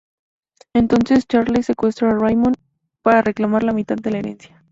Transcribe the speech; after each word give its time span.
Entonces 0.73 1.27
Charles 1.27 1.67
'secuestra' 1.67 2.09
a 2.09 2.17
Raymond, 2.17 2.55
para 3.03 3.21
reclamar 3.21 3.61
la 3.61 3.71
mitad 3.71 3.97
de 3.97 4.09
la 4.09 4.17
herencia. 4.17 4.59